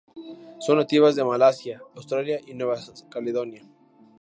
Son 0.57 0.77
nativas 0.79 1.15
de 1.15 1.23
Malasia, 1.23 1.83
Australia 1.95 2.39
y 2.47 2.55
Nueva 2.55 2.77
Caledonia. 3.11 3.63